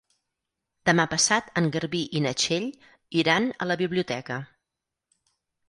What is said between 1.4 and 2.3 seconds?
en Garbí i